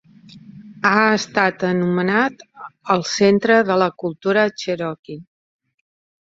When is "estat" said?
1.17-1.65